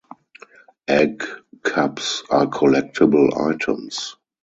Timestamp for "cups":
1.63-2.23